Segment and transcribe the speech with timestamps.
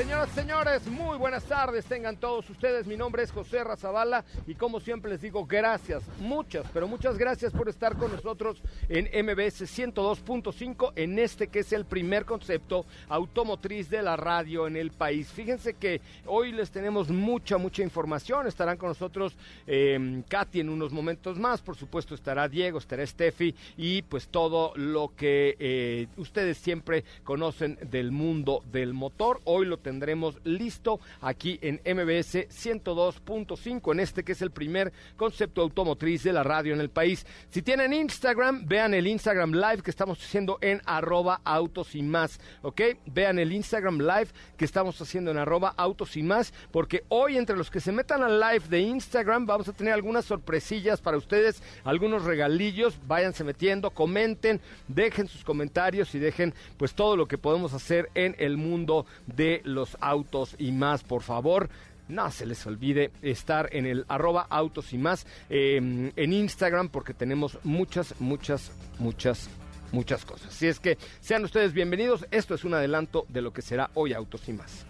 [0.00, 1.84] Señoras y señores, muy buenas tardes.
[1.84, 2.86] Tengan todos ustedes.
[2.86, 7.52] Mi nombre es José Razabala y como siempre les digo gracias, muchas, pero muchas gracias
[7.52, 13.90] por estar con nosotros en MBS 102.5 en este que es el primer concepto automotriz
[13.90, 15.28] de la radio en el país.
[15.28, 18.46] Fíjense que hoy les tenemos mucha, mucha información.
[18.46, 19.36] Estarán con nosotros
[19.66, 21.60] eh, Katy en unos momentos más.
[21.60, 27.78] Por supuesto estará Diego, estará Steffi y pues todo lo que eh, ustedes siempre conocen
[27.82, 29.42] del mundo del motor.
[29.44, 35.62] Hoy lo tendremos listo aquí en MBS 102.5, en este que es el primer concepto
[35.62, 37.26] automotriz de la radio en el país.
[37.48, 42.38] Si tienen Instagram, vean el Instagram Live que estamos haciendo en arroba autos y más,
[42.62, 42.80] ¿ok?
[43.06, 47.56] Vean el Instagram Live que estamos haciendo en arroba autos y más, porque hoy entre
[47.56, 51.64] los que se metan al live de Instagram vamos a tener algunas sorpresillas para ustedes,
[51.82, 57.72] algunos regalillos, váyanse metiendo, comenten, dejen sus comentarios y dejen pues todo lo que podemos
[57.72, 61.68] hacer en el mundo de los autos y más, por favor.
[62.08, 65.76] No se les olvide estar en el arroba autos y más eh,
[66.14, 69.48] en Instagram porque tenemos muchas, muchas, muchas,
[69.92, 70.48] muchas cosas.
[70.48, 72.26] Así es que sean ustedes bienvenidos.
[72.32, 74.84] Esto es un adelanto de lo que será hoy Autos y más.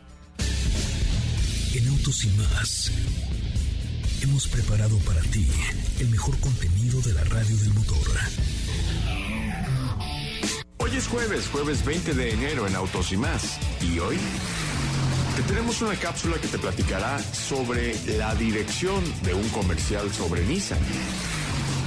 [1.74, 2.90] En Autos y más
[4.22, 5.46] hemos preparado para ti
[5.98, 7.98] el mejor contenido de la radio del motor.
[10.78, 13.58] Hoy es jueves, jueves 20 de enero en Autos y más.
[13.82, 14.16] ¿Y hoy?
[15.40, 20.78] Te tenemos una cápsula que te platicará sobre la dirección de un comercial sobre Nissan.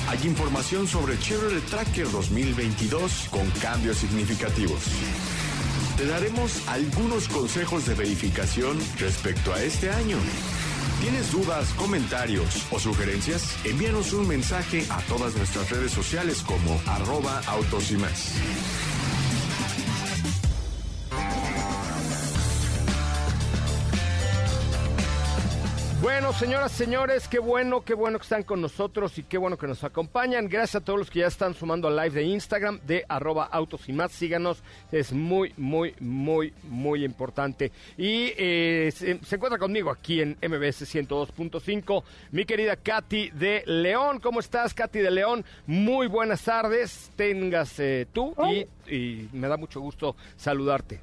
[0.10, 4.82] Hay información sobre Chevrolet Tracker 2022 con cambios significativos.
[5.98, 10.18] Te daremos algunos consejos de verificación respecto a este año.
[11.02, 13.56] ¿Tienes dudas, comentarios o sugerencias?
[13.66, 18.32] Envíanos un mensaje a todas nuestras redes sociales como arroba autos y más.
[26.24, 29.68] Bueno, señoras, señores, qué bueno, qué bueno que están con nosotros y qué bueno que
[29.68, 30.48] nos acompañan.
[30.48, 33.90] Gracias a todos los que ya están sumando al live de Instagram de arroba autos
[33.90, 34.14] y más.
[34.14, 37.74] Síganos, es muy, muy, muy, muy importante.
[37.98, 44.22] Y eh, se, se, encuentra conmigo aquí en MBS 102.5 mi querida Katy de León.
[44.22, 45.44] ¿Cómo estás, Katy de León?
[45.68, 51.02] Muy buenas tardes, tengas eh, tú y, y me da mucho gusto saludarte.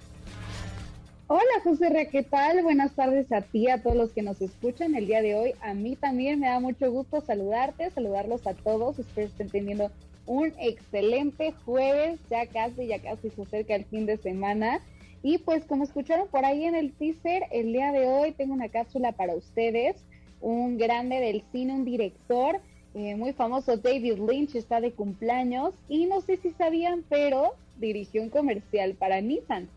[1.33, 2.61] Hola José ¿qué tal?
[2.65, 5.53] Buenas tardes a ti, a todos los que nos escuchan el día de hoy.
[5.61, 8.99] A mí también me da mucho gusto saludarte, saludarlos a todos.
[8.99, 9.93] Espero estén teniendo
[10.27, 14.81] un excelente jueves, ya casi, ya casi se acerca el fin de semana.
[15.23, 18.69] Y pues como escucharon por ahí en el teaser, el día de hoy tengo una
[18.69, 20.05] cápsula para ustedes.
[20.41, 22.59] Un grande del cine, un director
[22.95, 25.75] eh, muy famoso, David Lynch, está de cumpleaños.
[25.89, 29.69] Y no sé si sabían, pero dirigió un comercial para Nissan.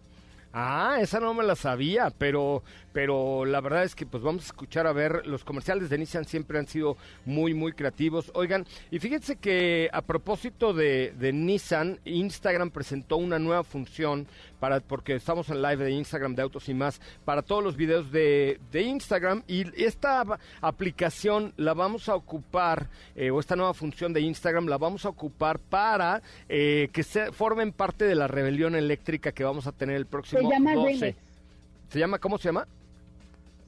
[0.55, 4.45] Ah, esa no me la sabía, pero, pero la verdad es que pues vamos a
[4.45, 6.95] escuchar a ver, los comerciales de Nissan siempre han sido
[7.25, 8.31] muy, muy creativos.
[8.35, 14.27] Oigan, y fíjense que a propósito de, de Nissan, Instagram presentó una nueva función
[14.59, 18.11] para, porque estamos en live de Instagram de Autos y más, para todos los videos
[18.11, 20.23] de, de Instagram y esta
[20.61, 25.09] aplicación la vamos a ocupar, eh, o esta nueva función de Instagram la vamos a
[25.09, 29.95] ocupar para eh, que se formen parte de la rebelión eléctrica que vamos a tener
[29.95, 30.85] el próximo se llama 12.
[30.85, 31.17] Remix.
[31.89, 32.67] ¿Se llama, cómo se llama?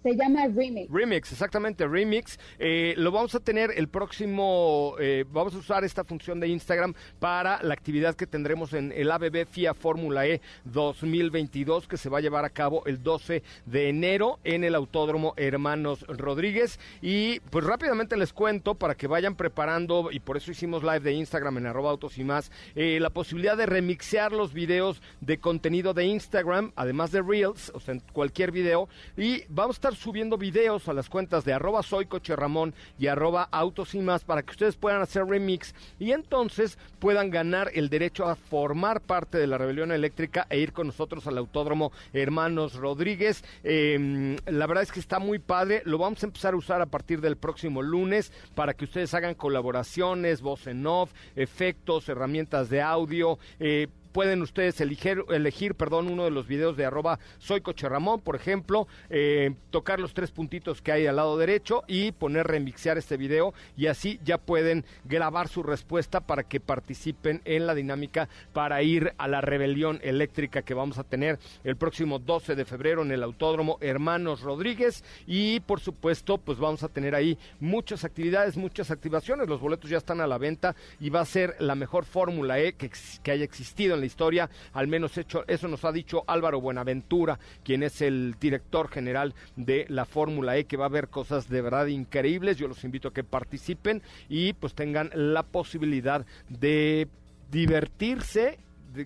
[0.06, 0.88] Se llama Remix.
[0.92, 2.38] Remix, exactamente, Remix.
[2.60, 6.94] Eh, lo vamos a tener el próximo, eh, vamos a usar esta función de Instagram
[7.18, 12.20] para la actividad que tendremos en el ABB FIA Fórmula E 2022 que se va
[12.20, 16.80] a llevar a cabo el 12 de enero en el Autódromo Hermanos Rodríguez.
[17.02, 21.14] Y pues rápidamente les cuento para que vayan preparando, y por eso hicimos live de
[21.14, 25.96] Instagram en arroba autos y más, eh, la posibilidad de remixear los videos de contenido
[25.96, 28.88] de Instagram, además de Reels, o sea, en cualquier video.
[29.18, 33.08] Y vamos a estar subiendo videos a las cuentas de arroba soy coche Ramón y
[33.08, 37.90] arroba autos y más para que ustedes puedan hacer remix y entonces puedan ganar el
[37.90, 42.76] derecho a formar parte de la rebelión eléctrica e ir con nosotros al autódromo Hermanos
[42.76, 43.44] Rodríguez.
[43.64, 46.86] Eh, la verdad es que está muy padre, lo vamos a empezar a usar a
[46.86, 52.82] partir del próximo lunes para que ustedes hagan colaboraciones, voz en off, efectos, herramientas de
[52.82, 53.38] audio.
[53.60, 58.22] Eh, pueden ustedes elegir, elegir perdón, uno de los videos de arroba soy Coche Ramón,
[58.22, 62.98] por ejemplo, eh, tocar los tres puntitos que hay al lado derecho y poner remixear
[62.98, 68.30] este video y así ya pueden grabar su respuesta para que participen en la dinámica
[68.54, 73.02] para ir a la rebelión eléctrica que vamos a tener el próximo 12 de febrero
[73.02, 75.04] en el Autódromo Hermanos Rodríguez.
[75.28, 79.98] Y por supuesto pues vamos a tener ahí muchas actividades, muchas activaciones, los boletos ya
[79.98, 82.90] están a la venta y va a ser la mejor Fórmula E que,
[83.22, 87.40] que haya existido en la historia, al menos hecho, eso nos ha dicho Álvaro Buenaventura,
[87.64, 91.62] quien es el director general de la Fórmula E, que va a haber cosas de
[91.62, 97.08] verdad increíbles, yo los invito a que participen y pues tengan la posibilidad de
[97.52, 98.60] divertirse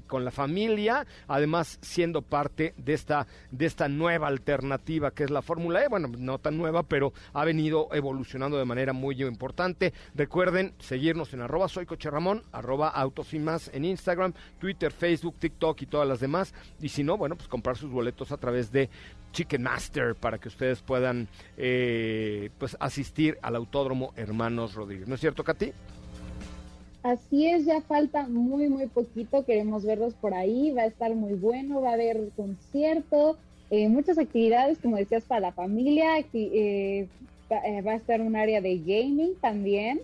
[0.07, 5.41] con la familia, además siendo parte de esta, de esta nueva alternativa que es la
[5.41, 9.94] Fórmula E, bueno, no tan nueva, pero ha venido evolucionando de manera muy importante.
[10.15, 12.09] Recuerden seguirnos en arroba soy Coche
[12.51, 16.53] arroba autos y más en Instagram, Twitter, Facebook, TikTok y todas las demás.
[16.81, 18.89] Y si no, bueno, pues comprar sus boletos a través de
[19.31, 21.27] Chicken Master para que ustedes puedan
[21.57, 25.07] eh, pues asistir al Autódromo Hermanos Rodríguez.
[25.07, 25.71] ¿No es cierto, Katy?
[27.01, 29.45] Así es, ya falta muy, muy poquito.
[29.45, 30.71] Queremos verlos por ahí.
[30.71, 31.81] Va a estar muy bueno.
[31.81, 33.37] Va a haber concierto,
[33.69, 36.19] eh, muchas actividades, como decías, para la familia.
[36.19, 37.07] Eh,
[37.49, 40.01] eh, va a estar un área de gaming también.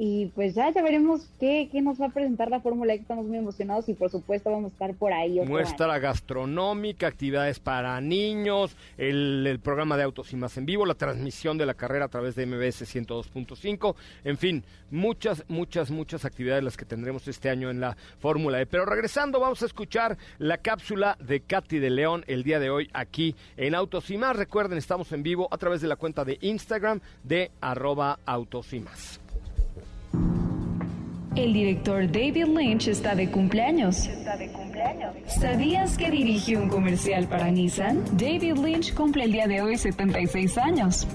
[0.00, 3.26] Y pues ya, ya veremos qué, qué nos va a presentar la Fórmula E, estamos
[3.26, 5.40] muy emocionados y por supuesto vamos a estar por ahí.
[5.40, 11.58] Muestra gastronómica, actividades para niños, el, programa de autos y más en vivo, la transmisión
[11.58, 16.76] de la carrera a través de MBS 102.5, en fin, muchas, muchas, muchas actividades las
[16.76, 18.66] que tendremos este año en la Fórmula E.
[18.66, 22.88] Pero regresando, vamos a escuchar la cápsula de Katy de León el día de hoy
[22.92, 24.36] aquí en Autos y más.
[24.36, 28.78] Recuerden, estamos en vivo a través de la cuenta de Instagram de arroba autos y
[28.78, 29.20] más.
[31.36, 34.10] El director David Lynch está de cumpleaños.
[35.40, 38.02] ¿Sabías que dirigió un comercial para Nissan?
[38.16, 41.06] David Lynch cumple el día de hoy 76 años.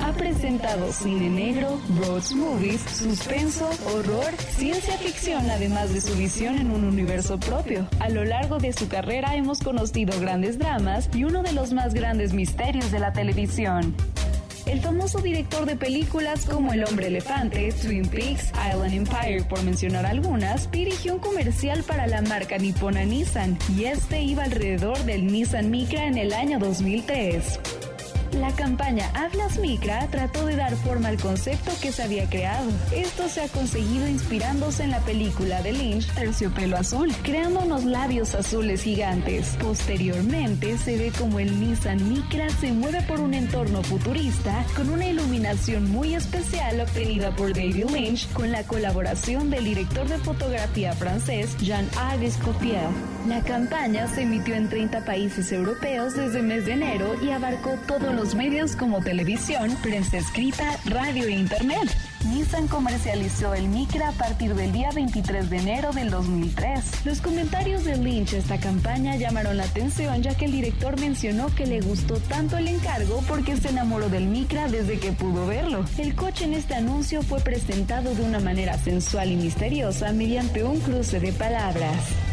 [0.00, 6.70] Ha presentado cine negro, road movies, suspenso, horror, ciencia ficción, además de su visión en
[6.70, 7.86] un universo propio.
[8.00, 11.92] A lo largo de su carrera hemos conocido grandes dramas y uno de los más
[11.92, 13.94] grandes misterios de la televisión.
[14.68, 20.04] El famoso director de películas como El hombre elefante, Twin Peaks, Island Empire, por mencionar
[20.04, 25.70] algunas, dirigió un comercial para la marca nipona Nissan y este iba alrededor del Nissan
[25.70, 27.87] Micra en el año 2003.
[28.32, 32.70] La campaña Hablas Micra trató de dar forma al concepto que se había creado.
[32.94, 38.34] Esto se ha conseguido inspirándose en la película de Lynch Terciopelo Azul, creando unos labios
[38.34, 39.56] azules gigantes.
[39.60, 45.06] Posteriormente se ve como el Nissan Micra se mueve por un entorno futurista con una
[45.06, 51.56] iluminación muy especial obtenida por David Lynch con la colaboración del director de fotografía francés
[51.58, 52.88] Jean-Yves Copier.
[53.26, 57.76] La campaña se emitió en 30 países europeos desde el mes de enero y abarcó
[57.86, 61.88] todo los medios como televisión, prensa escrita, radio e internet.
[62.26, 67.06] Nissan comercializó el Micra a partir del día 23 de enero del 2003.
[67.06, 71.54] Los comentarios de Lynch a esta campaña llamaron la atención ya que el director mencionó
[71.54, 75.84] que le gustó tanto el encargo porque se enamoró del Micra desde que pudo verlo.
[75.96, 80.80] El coche en este anuncio fue presentado de una manera sensual y misteriosa mediante un
[80.80, 82.27] cruce de palabras.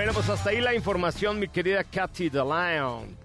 [0.00, 3.18] Bueno, pues hasta ahí la información, mi querida Katy the Lion.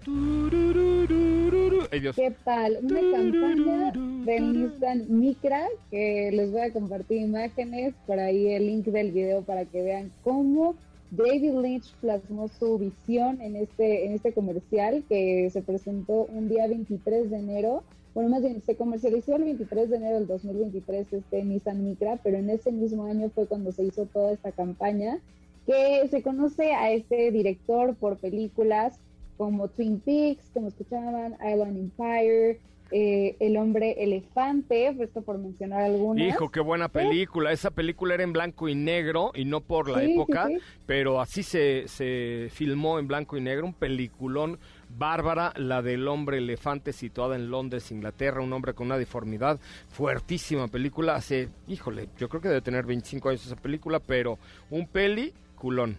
[2.14, 2.80] ¿Qué tal?
[2.82, 8.84] Una campaña de Nissan Micra que les voy a compartir imágenes, por ahí el link
[8.84, 10.74] del video para que vean cómo
[11.10, 16.68] David Lynch plasmó su visión en este, en este comercial que se presentó un día
[16.68, 17.84] 23 de enero.
[18.12, 22.36] Bueno, más bien, se comercializó el 23 de enero del 2023 este Nissan Micra, pero
[22.36, 25.20] en ese mismo año fue cuando se hizo toda esta campaña
[25.66, 29.00] que se conoce a este director por películas
[29.36, 32.60] como Twin Peaks, como escuchaban, Island Empire,
[32.92, 36.24] eh, El hombre elefante, esto por mencionar algunas.
[36.24, 37.50] Hijo, qué buena película.
[37.50, 40.48] Esa película era en blanco y negro y no por la época,
[40.86, 46.38] pero así se, se filmó en blanco y negro, un peliculón bárbara, la del hombre
[46.38, 49.58] elefante situada en Londres, Inglaterra, un hombre con una deformidad,
[49.88, 54.38] fuertísima película, hace, híjole, yo creo que debe tener 25 años esa película, pero
[54.70, 55.96] un peli culón.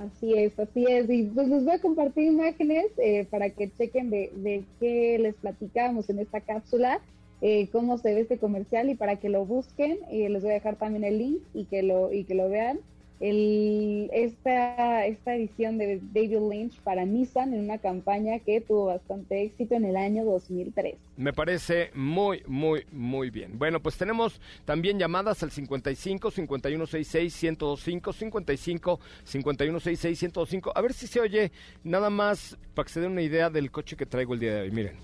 [0.00, 1.08] Así es, así es.
[1.10, 5.34] Y pues les voy a compartir imágenes eh, para que chequen de, de qué les
[5.36, 7.00] platicamos en esta cápsula,
[7.40, 9.98] eh, cómo se ve este comercial y para que lo busquen.
[10.10, 12.80] y les voy a dejar también el link y que lo, y que lo vean.
[13.22, 19.76] Esta, esta edición de David Lynch para Nissan en una campaña que tuvo bastante éxito
[19.76, 20.96] en el año 2003.
[21.16, 23.58] Me parece muy, muy, muy bien.
[23.58, 30.72] Bueno, pues tenemos también llamadas al 55 5166 1025 55 5166 1025.
[30.74, 31.52] A ver si se oye
[31.84, 34.60] nada más para que se den una idea del coche que traigo el día de
[34.62, 34.70] hoy.
[34.72, 34.96] Miren.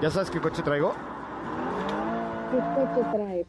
[0.00, 0.94] ¿Ya sabes qué coche traigo?
[2.50, 3.46] ¿Qué coche trae?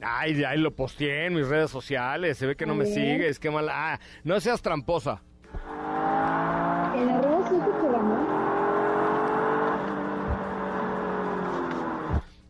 [0.00, 2.38] Ay, ahí lo posteé en mis redes sociales.
[2.38, 3.38] Se ve que no me sigues.
[3.38, 3.72] Qué mala.
[3.74, 5.20] Ah, no seas tramposa.
[6.94, 8.26] En Coche Ramón.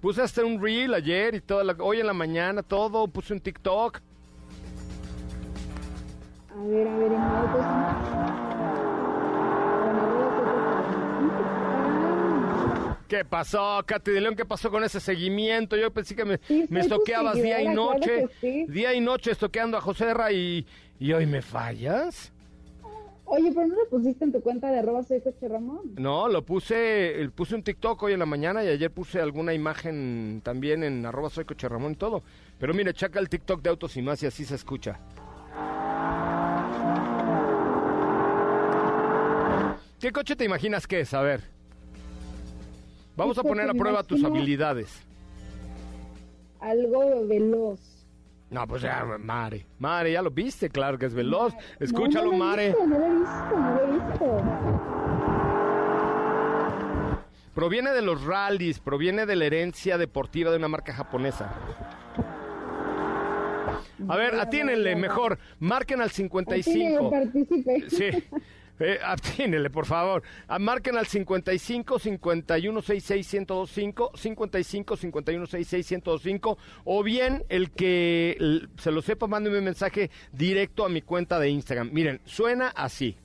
[0.00, 3.08] Puse hasta un reel ayer y toda la, hoy en la mañana, todo.
[3.08, 4.00] Puse un TikTok.
[6.50, 8.37] A ver, a ver, en autos.
[13.08, 14.36] ¿Qué pasó, Katy de León?
[14.36, 15.76] ¿Qué pasó con ese seguimiento?
[15.76, 18.26] Yo pensé que me, Sí, me estoqueabas día y claro noche.
[18.40, 18.66] sí.
[18.68, 20.66] Día y noche estoqueando a José Ra y,
[20.98, 22.32] y hoy me fallas.
[23.24, 25.80] Oye, pero no lo pusiste en tu cuenta de arroba soy Coche Ramón.
[25.96, 30.40] No, lo puse, puse un TikTok hoy en la mañana y ayer puse alguna imagen
[30.44, 32.22] también en arroba soy Coche Ramón y todo.
[32.58, 34.98] Pero mire, checa el TikTok de Autos y Más y así se escucha.
[40.00, 41.12] ¿Qué coche te imaginas que es?
[41.12, 41.42] A ver.
[43.18, 45.04] Vamos a poner a prueba tus habilidades.
[46.60, 47.80] Algo veloz.
[48.48, 49.66] No, pues ya, Mare.
[49.80, 51.52] Mare, ya lo viste, claro que es veloz.
[51.80, 52.68] Escúchalo, no, no Mare.
[52.68, 54.42] Visto, no lo he visto, no lo he visto.
[57.56, 61.52] Proviene de los rallies, proviene de la herencia deportiva de una marca japonesa.
[64.08, 65.40] A ver, atínenle, mejor.
[65.58, 67.10] Marquen al Tiene 55.
[67.10, 67.90] participe.
[67.90, 68.10] Sí.
[68.80, 70.22] Eh, atínenle, por favor.
[70.46, 78.36] Ah, marquen al 55 51 66 1025, 55 51 66 1025, o bien el que
[78.78, 81.90] se lo sepa, mándeme un mensaje directo a mi cuenta de Instagram.
[81.92, 83.16] Miren, suena así.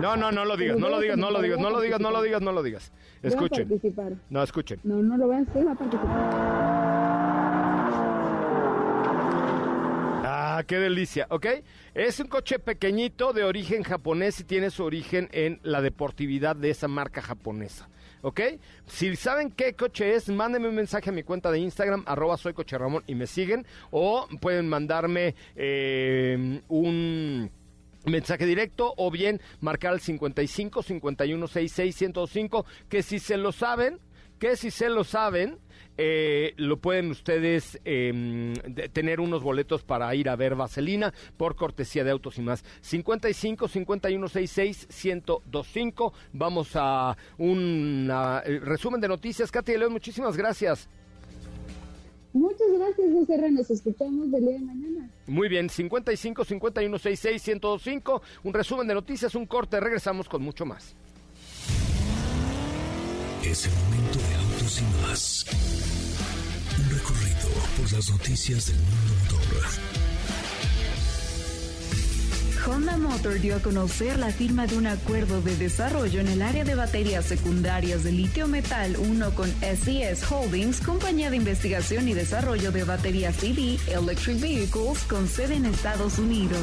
[0.00, 2.10] No, no, no lo digas, no lo digas, no lo digas, no lo digas, no
[2.10, 2.92] lo digas, no lo digas.
[3.22, 3.68] Escuchen.
[4.30, 4.78] No, escuchen.
[4.84, 7.15] No, no lo voy a hacer, a participar.
[10.58, 11.46] Ah, qué delicia, ¿ok?
[11.92, 16.70] Es un coche pequeñito de origen japonés y tiene su origen en la deportividad de
[16.70, 17.90] esa marca japonesa,
[18.22, 18.40] ¿ok?
[18.86, 22.54] Si saben qué coche es, mándenme un mensaje a mi cuenta de Instagram, arroba soy
[23.06, 27.50] y me siguen, o pueden mandarme eh, un
[28.06, 33.98] mensaje directo o bien marcar al 55 51 66 105 que si se lo saben
[34.38, 35.58] que si se lo saben
[35.98, 41.56] eh, lo pueden ustedes eh, de- tener unos boletos para ir a ver Vaselina por
[41.56, 48.10] cortesía de Autos y más 55 51 66 1025 vamos a un
[48.62, 50.88] resumen de noticias Katy de León muchísimas gracias
[52.32, 53.50] Muchas gracias, José R.
[53.50, 55.08] Nos escuchamos del día de mañana.
[55.26, 60.66] Muy bien, 55 51 66 1025, un resumen de noticias, un corte, regresamos con mucho
[60.66, 60.94] más.
[63.42, 64.35] Es el momento de
[64.78, 64.90] Un
[66.90, 69.40] recorrido por las noticias del mundo.
[72.66, 76.64] Honda Motor dio a conocer la firma de un acuerdo de desarrollo en el área
[76.64, 82.72] de baterías secundarias de litio metal 1 con SES Holdings, compañía de investigación y desarrollo
[82.72, 86.60] de baterías EV Electric Vehicles con sede en Estados Unidos.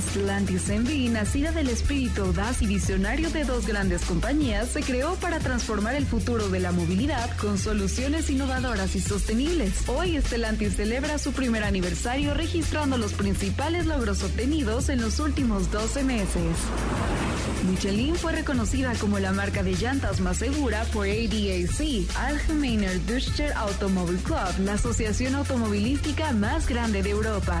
[0.00, 5.38] Stellantis NV, nacida del espíritu audaz y visionario de dos grandes compañías, se creó para
[5.38, 9.88] transformar el futuro de la movilidad con soluciones innovadoras y sostenibles.
[9.88, 16.04] Hoy Stellantis celebra su primer aniversario registrando los principales logros obtenidos en los últimos 12
[16.04, 16.56] meses.
[17.68, 24.18] Michelin fue reconocida como la marca de llantas más segura por ADAC, Allgemeiner Deutscher Automobil
[24.18, 27.60] Club, la asociación automovilística más grande de Europa.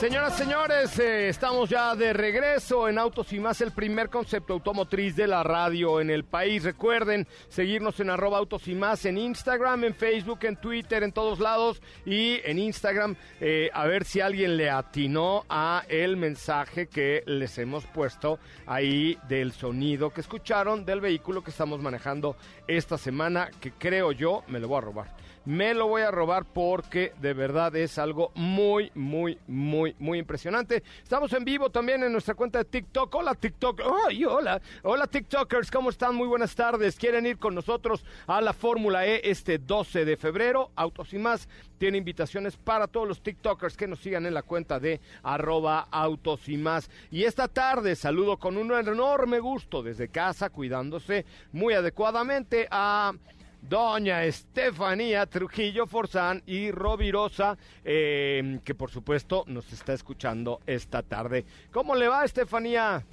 [0.00, 5.14] Señoras, señores, eh, estamos ya de regreso en Autos y Más, el primer concepto automotriz
[5.14, 6.64] de la radio en el país.
[6.64, 11.38] Recuerden seguirnos en arroba Autos y Más en Instagram, en Facebook, en Twitter, en todos
[11.38, 17.22] lados y en Instagram eh, a ver si alguien le atinó a el mensaje que
[17.26, 23.50] les hemos puesto ahí del sonido que escucharon del vehículo que estamos manejando esta semana,
[23.60, 27.32] que creo yo me lo voy a robar me lo voy a robar porque de
[27.32, 30.82] verdad es algo muy, muy, muy, muy impresionante.
[31.02, 33.14] Estamos en vivo también en nuestra cuenta de TikTok.
[33.14, 36.14] Hola TikTok, ¡Ay, hola, hola TikTokers, ¿cómo están?
[36.14, 36.96] Muy buenas tardes.
[36.96, 40.70] ¿Quieren ir con nosotros a la Fórmula E este 12 de febrero?
[40.76, 44.78] Autos y más tiene invitaciones para todos los TikTokers que nos sigan en la cuenta
[44.78, 46.90] de arroba autos y más.
[47.10, 53.14] Y esta tarde saludo con un enorme gusto desde casa, cuidándose muy adecuadamente a
[53.62, 61.44] doña Estefanía Trujillo Forzán y Rovirosa, eh, que por supuesto nos está escuchando esta tarde.
[61.72, 63.04] ¿Cómo le va, Estefanía?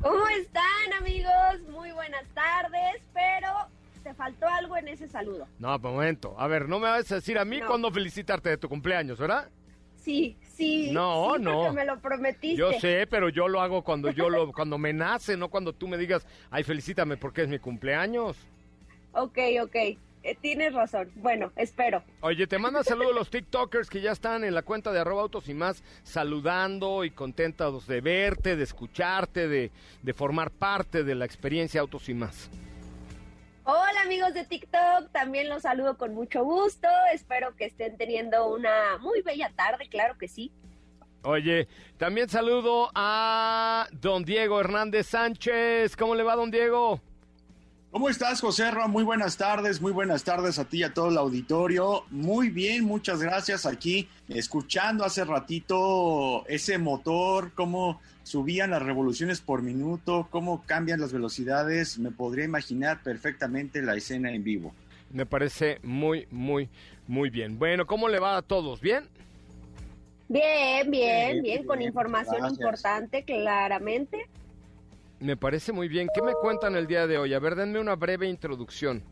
[0.00, 1.60] ¿Cómo están, amigos?
[1.70, 3.48] Muy buenas tardes, pero
[4.02, 5.46] te faltó algo en ese saludo.
[5.58, 6.34] No, momento.
[6.38, 9.48] A ver, no me vas a decir a mí cuándo felicitarte de tu cumpleaños, ¿verdad?
[9.96, 10.90] Sí, sí.
[10.92, 11.72] No, sí, no.
[11.72, 12.56] me lo prometiste.
[12.56, 15.86] Yo sé, pero yo lo hago cuando yo lo, cuando me nace, no cuando tú
[15.86, 18.36] me digas, ay, felicítame porque es mi cumpleaños.
[19.12, 19.76] Ok, ok.
[20.22, 21.10] Eh, tienes razón.
[21.16, 22.04] Bueno, espero.
[22.20, 25.48] Oye, te manda saludos los TikTokers que ya están en la cuenta de arroba autos
[25.48, 29.70] y más, saludando y contentos de verte, de escucharte, de,
[30.02, 32.50] de formar parte de la experiencia autos y más.
[33.64, 36.88] Hola amigos de TikTok, también los saludo con mucho gusto.
[37.14, 40.52] Espero que estén teniendo una muy bella tarde, claro que sí.
[41.22, 45.96] Oye, también saludo a don Diego Hernández Sánchez.
[45.96, 47.00] ¿Cómo le va, don Diego?
[47.90, 48.86] ¿Cómo estás, José Ra?
[48.86, 52.04] Muy buenas tardes, muy buenas tardes a ti y a todo el auditorio.
[52.10, 59.62] Muy bien, muchas gracias aquí, escuchando hace ratito ese motor, cómo subían las revoluciones por
[59.62, 61.98] minuto, cómo cambian las velocidades.
[61.98, 64.72] Me podría imaginar perfectamente la escena en vivo.
[65.12, 66.68] Me parece muy, muy,
[67.08, 67.58] muy bien.
[67.58, 68.80] Bueno, ¿cómo le va a todos?
[68.80, 69.08] ¿Bien?
[70.28, 74.28] Bien, bien, bien, con información importante, claramente.
[75.20, 76.08] Me parece muy bien.
[76.14, 77.34] ¿Qué me cuentan el día de hoy?
[77.34, 79.02] A ver, denme una breve introducción.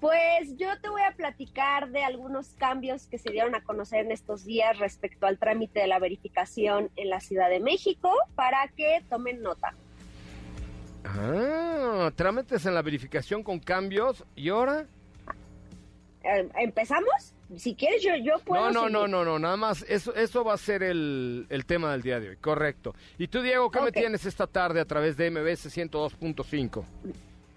[0.00, 4.12] Pues yo te voy a platicar de algunos cambios que se dieron a conocer en
[4.12, 9.02] estos días respecto al trámite de la verificación en la Ciudad de México para que
[9.08, 9.74] tomen nota.
[11.04, 14.24] Ah, trámites en la verificación con cambios.
[14.36, 14.86] ¿Y ahora?
[16.22, 17.34] Eh, ¿Empezamos?
[17.56, 18.70] Si quieres, yo, yo puedo.
[18.70, 19.84] No, no, no, no, no, nada más.
[19.88, 22.94] Eso, eso va a ser el, tema del día de hoy, correcto.
[23.16, 26.84] ¿Y tú, Diego, qué me tienes esta tarde a través de MBS 102.5?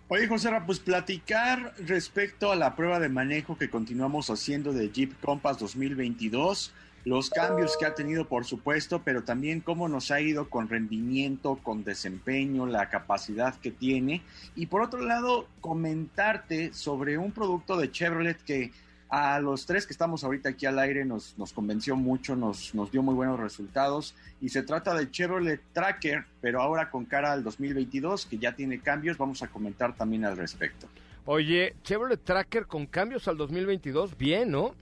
[0.07, 5.19] Oye, José, pues platicar respecto a la prueba de manejo que continuamos haciendo de Jeep
[5.21, 6.73] Compass 2022,
[7.05, 11.59] los cambios que ha tenido, por supuesto, pero también cómo nos ha ido con rendimiento,
[11.63, 14.21] con desempeño, la capacidad que tiene.
[14.55, 18.71] Y por otro lado, comentarte sobre un producto de Chevrolet que
[19.11, 22.93] a los tres que estamos ahorita aquí al aire nos, nos convenció mucho, nos, nos
[22.93, 27.43] dio muy buenos resultados y se trata del Chevrolet Tracker, pero ahora con cara al
[27.43, 30.87] 2022 que ya tiene cambios, vamos a comentar también al respecto.
[31.25, 34.73] Oye, Chevrolet Tracker con cambios al 2022, bien, ¿no?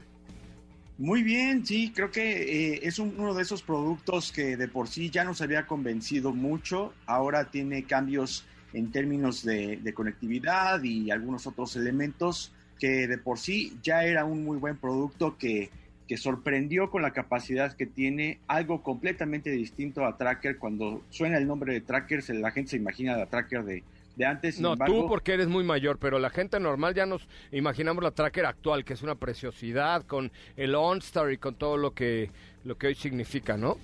[0.99, 5.09] Muy bien, sí, creo que eh, es uno de esos productos que de por sí
[5.09, 11.47] ya nos había convencido mucho, ahora tiene cambios en términos de, de conectividad y algunos
[11.47, 15.69] otros elementos que de por sí ya era un muy buen producto que,
[16.07, 20.57] que sorprendió con la capacidad que tiene, algo completamente distinto a Tracker.
[20.57, 23.83] Cuando suena el nombre de Tracker, la gente se imagina la Tracker de,
[24.15, 24.59] de antes.
[24.59, 28.45] no, tú porque eres muy mayor, pero la gente normal ya nos imaginamos la Tracker
[28.45, 32.31] actual, que es una preciosidad con el OnStar y con todo lo que,
[32.63, 33.77] lo que hoy significa, ¿no?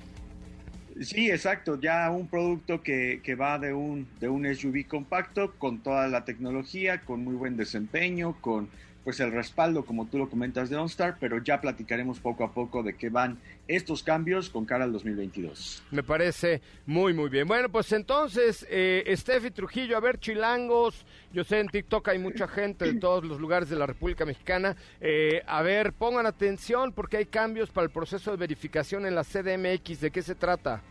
[1.02, 5.84] Sí, exacto, ya un producto que, que, va de un, de un SUV compacto con
[5.84, 8.70] toda la tecnología, con muy buen desempeño, con
[9.06, 12.82] pues el respaldo, como tú lo comentas, de OnStar, pero ya platicaremos poco a poco
[12.82, 13.38] de qué van
[13.68, 15.84] estos cambios con cara al 2022.
[15.92, 17.48] Me parece muy, muy bien.
[17.48, 22.48] Bueno, pues entonces, eh, Steffi Trujillo, a ver, chilangos, yo sé en TikTok hay mucha
[22.48, 27.18] gente de todos los lugares de la República Mexicana, eh, a ver, pongan atención porque
[27.18, 30.82] hay cambios para el proceso de verificación en la CDMX, ¿de qué se trata?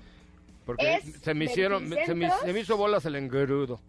[0.64, 3.80] Porque se me hicieron, se me, hizo bolas el engrudo.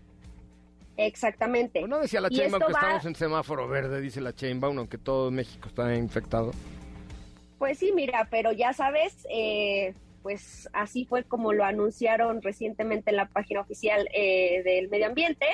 [0.98, 1.80] Exactamente.
[1.80, 5.32] Pues no decía la Chainbaum que estamos en semáforo verde, dice la Chainbaum, aunque todo
[5.32, 6.52] México está infectado.
[7.58, 13.18] Pues sí, mira, pero ya sabes, eh, pues así fue como lo anunciaron recientemente en
[13.18, 15.46] la página oficial eh, del medio ambiente.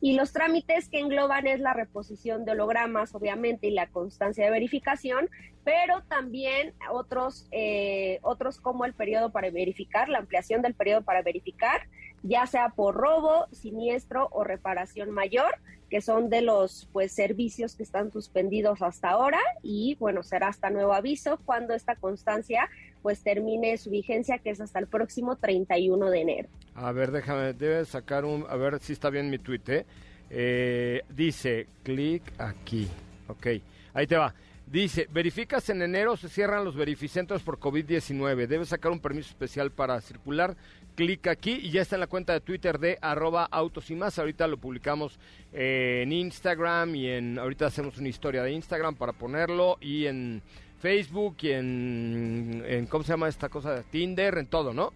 [0.00, 4.50] Y los trámites que engloban es la reposición de hologramas obviamente y la constancia de
[4.50, 5.28] verificación
[5.64, 11.22] pero también otros eh, otros como el periodo para verificar la ampliación del periodo para
[11.22, 11.86] verificar
[12.22, 15.54] ya sea por robo siniestro o reparación mayor
[15.90, 20.70] que son de los pues servicios que están suspendidos hasta ahora y bueno será hasta
[20.70, 22.68] nuevo aviso cuando esta constancia
[23.02, 26.48] pues termine su vigencia, que es hasta el próximo 31 de enero.
[26.74, 29.86] A ver, déjame, debe sacar un, a ver si está bien mi tweet, ¿eh?
[30.30, 32.88] eh dice, clic aquí,
[33.28, 33.46] ok,
[33.92, 34.34] ahí te va.
[34.64, 38.46] Dice, verificas en enero, se cierran los verificentros por COVID-19.
[38.46, 40.56] Debes sacar un permiso especial para circular.
[40.94, 44.18] Clic aquí y ya está en la cuenta de Twitter de arroba autos y más.
[44.18, 45.18] Ahorita lo publicamos
[45.52, 50.42] en Instagram y en, ahorita hacemos una historia de Instagram para ponerlo y en
[50.80, 53.82] Facebook y en, ¿cómo se llama esta cosa?
[53.90, 54.92] Tinder, en todo, ¿no?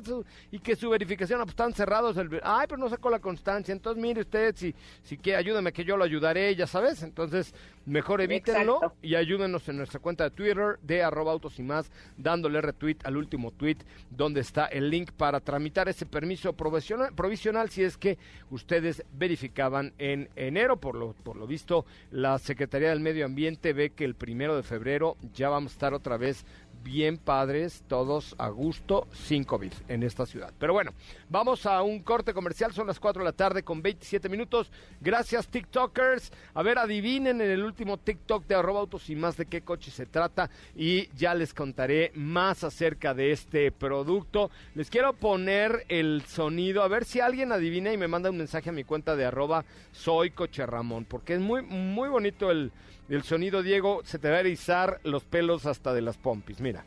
[0.50, 3.70] y que su verificación, ah, pues están cerrados, el, ay, pero no sacó la constancia,
[3.70, 7.54] entonces mire usted, si, si quiere, ayúdeme que yo lo ayudaré, ya sabes, entonces
[7.86, 12.60] mejor evítenlo y ayúdenos en nuestra cuenta de Twitter de arroba autos y más, dándole
[12.60, 13.76] retweet al último tweet
[14.10, 18.18] donde está el link para tramitar ese permiso provisional, provisional si es que
[18.50, 23.90] ustedes verificaban en enero, por lo, por lo visto, la Secretaría del Medio Ambiente ve
[23.90, 26.44] que el primero de febrero ya vamos a estar otra vez
[26.84, 30.52] bien padres, todos a gusto, sin COVID en esta ciudad.
[30.58, 30.92] Pero bueno,
[31.30, 34.70] vamos a un corte comercial, son las 4 de la tarde con 27 minutos.
[35.00, 36.30] Gracias TikTokers.
[36.52, 39.90] A ver, adivinen en el último TikTok de arroba autos y más de qué coche
[39.90, 44.50] se trata y ya les contaré más acerca de este producto.
[44.74, 48.68] Les quiero poner el sonido, a ver si alguien adivina y me manda un mensaje
[48.68, 52.70] a mi cuenta de arroba soy coche Ramón, porque es muy, muy bonito el
[53.08, 56.60] el sonido, Diego, se te va a erizar los pelos hasta de las pompis.
[56.60, 56.84] Mira.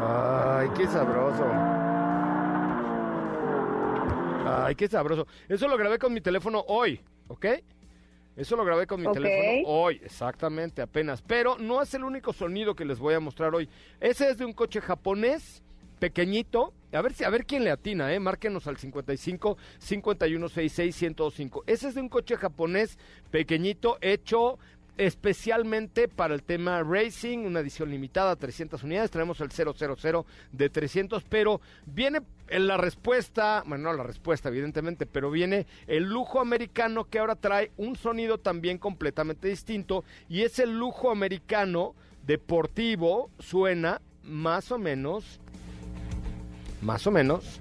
[0.00, 1.44] Ay, qué sabroso.
[4.46, 5.26] Ay, qué sabroso.
[5.48, 7.46] Eso lo grabé con mi teléfono hoy, ¿ok?
[8.36, 11.22] Eso lo grabé con mi teléfono hoy, exactamente, apenas.
[11.22, 13.68] Pero no es el único sonido que les voy a mostrar hoy.
[14.00, 15.62] Ese es de un coche japonés
[15.98, 16.72] pequeñito.
[16.92, 21.64] A ver si a ver quién le atina, eh, márquenos al 55 5166 105.
[21.66, 22.98] Ese es de un coche japonés
[23.30, 24.58] pequeñito hecho
[24.98, 31.24] especialmente para el tema Racing, una edición limitada, 300 unidades, tenemos el 000 de 300,
[31.24, 37.04] pero viene en la respuesta, bueno, no la respuesta evidentemente, pero viene el lujo americano
[37.04, 41.94] que ahora trae un sonido también completamente distinto y ese lujo americano
[42.26, 45.40] deportivo suena más o menos,
[46.82, 47.60] más o menos,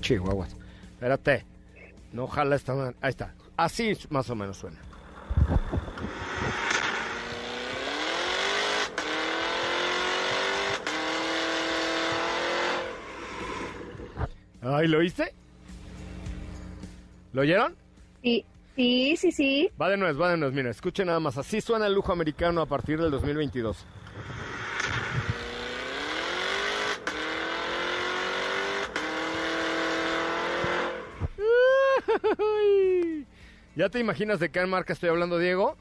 [0.00, 0.56] chihuahuas,
[0.92, 1.44] espérate,
[2.12, 4.78] no jala esta, ahí está, así más o menos suena.
[14.66, 15.34] Ay, ¿lo oíste?
[17.34, 17.76] ¿Lo oyeron?
[18.22, 19.70] Sí, sí, sí, sí.
[19.80, 20.54] Va de nuevo, va de nuevo.
[20.54, 21.36] Mira, escuchen nada más.
[21.36, 23.76] Así suena el lujo americano a partir del 2022.
[33.76, 35.76] ¿Ya te imaginas de qué marca estoy hablando, Diego?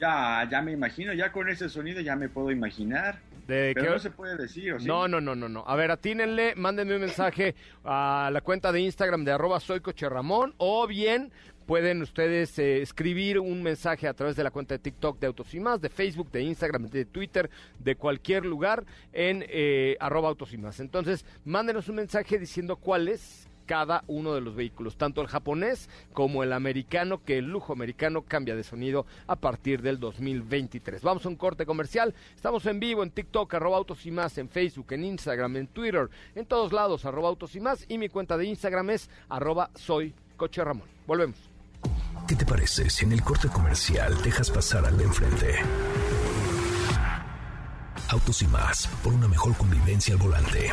[0.00, 3.20] Ya, ya me imagino, ya con ese sonido ya me puedo imaginar.
[3.46, 4.86] De Pero que- no se puede decir, ¿o sí?
[4.86, 5.64] No, no, no, no, no.
[5.66, 10.08] A ver, atínenle, mándenme un mensaje a la cuenta de Instagram de arroba soy Coche
[10.08, 11.30] Ramón o bien
[11.64, 15.54] pueden ustedes eh, escribir un mensaje a través de la cuenta de TikTok de Autos
[15.54, 20.52] y Más, de Facebook, de Instagram, de Twitter, de cualquier lugar en eh, arroba Autos
[20.52, 20.78] y Más.
[20.80, 25.90] Entonces, mándenos un mensaje diciendo cuál es cada uno de los vehículos, tanto el japonés
[26.12, 31.02] como el americano, que el lujo americano cambia de sonido a partir del 2023.
[31.02, 34.48] Vamos a un corte comercial, estamos en vivo en TikTok, arroba autos y más, en
[34.48, 38.36] Facebook, en Instagram, en Twitter, en todos lados, arroba autos y más, y mi cuenta
[38.36, 40.88] de Instagram es arroba soy coche Ramón.
[41.06, 41.36] Volvemos.
[42.26, 45.54] ¿Qué te parece si en el corte comercial dejas pasar al de enfrente?
[48.08, 50.72] Autos y más, por una mejor convivencia al volante.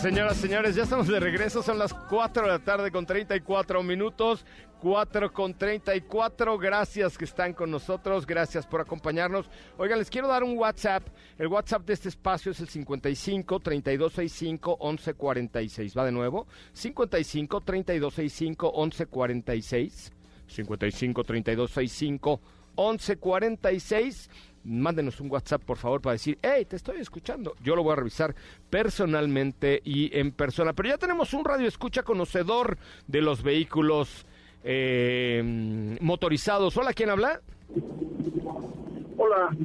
[0.00, 1.62] Señoras, señores, ya estamos de regreso.
[1.62, 4.44] Son las 4 de la tarde con 34 minutos.
[4.80, 6.58] 4 con 34.
[6.58, 8.26] Gracias que están con nosotros.
[8.26, 9.50] Gracias por acompañarnos.
[9.76, 11.06] Oigan, les quiero dar un WhatsApp.
[11.38, 15.96] El WhatsApp de este espacio es el 55 3265 1146.
[15.96, 16.46] Va de nuevo.
[16.72, 20.12] 55 3265 1146.
[20.46, 22.59] 55 3265 1146.
[24.62, 27.54] Mándenos un WhatsApp, por favor, para decir, hey, te estoy escuchando.
[27.62, 28.34] Yo lo voy a revisar
[28.68, 30.74] personalmente y en persona.
[30.74, 34.26] Pero ya tenemos un radio escucha conocedor de los vehículos
[34.62, 36.76] eh, motorizados.
[36.76, 37.40] Hola, ¿quién habla?
[39.16, 39.56] Hola,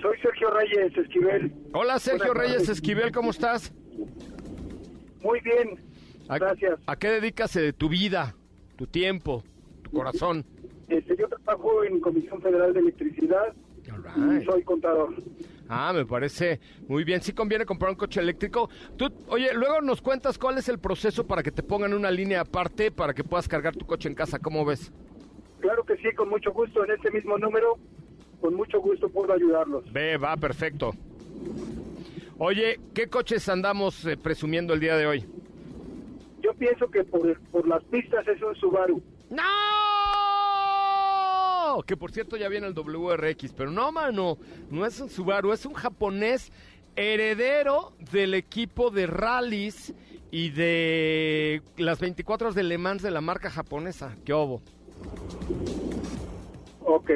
[0.00, 1.52] soy Sergio Reyes Esquivel.
[1.72, 2.68] Hola, Sergio Buenas Reyes tardes.
[2.70, 3.72] Esquivel, ¿cómo estás?
[5.22, 5.78] Muy bien,
[6.28, 6.78] ¿A, gracias.
[6.86, 8.34] ¿A qué dedicas eh, tu vida,
[8.76, 9.42] tu tiempo,
[9.82, 10.46] tu corazón?
[10.88, 13.54] Este, yo trabajo en Comisión Federal de Electricidad
[14.16, 15.14] y soy contador.
[15.68, 17.20] Ah, me parece muy bien.
[17.20, 18.68] Sí conviene comprar un coche eléctrico.
[18.96, 22.42] Tú, oye, luego nos cuentas cuál es el proceso para que te pongan una línea
[22.42, 24.38] aparte para que puedas cargar tu coche en casa.
[24.38, 24.92] ¿Cómo ves?
[25.60, 27.78] Claro que sí, con mucho gusto, en este mismo número,
[28.40, 29.90] con mucho gusto puedo ayudarlos.
[29.92, 30.92] Ve, va, perfecto.
[32.38, 35.24] Oye, ¿qué coches andamos eh, presumiendo el día de hoy?
[36.42, 39.02] Yo pienso que por, por las pistas es un Subaru.
[39.30, 39.42] ¡No!
[41.82, 44.38] Que por cierto ya viene el WRX, pero no, mano,
[44.70, 46.52] no es un Subaru, es un japonés
[46.96, 49.94] heredero del equipo de rallies
[50.30, 54.16] y de las 24 horas de Le Mans de la marca japonesa.
[54.24, 54.62] ¿Qué obo?
[56.80, 57.10] Ok,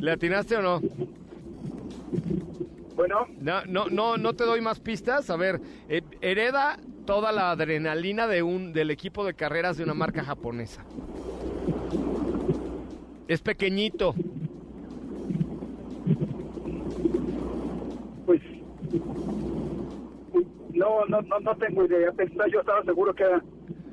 [0.00, 0.80] ¿Le atinaste o no?
[2.96, 5.30] bueno, No, no, no, no te doy más pistas.
[5.30, 9.94] A ver, eh, hereda toda la adrenalina de un del equipo de carreras de una
[9.94, 10.84] marca japonesa.
[13.30, 14.12] Es pequeñito.
[18.26, 18.40] pues
[20.72, 22.12] no, no, no, no tengo idea.
[22.52, 23.40] Yo estaba seguro que era